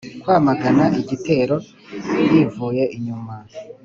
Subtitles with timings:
[0.21, 1.55] kwamagana igitero
[2.31, 3.35] yivuye inyuma,